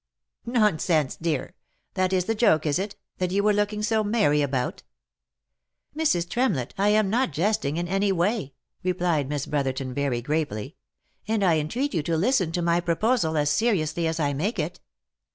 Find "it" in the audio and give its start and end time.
2.79-2.95, 14.57-14.79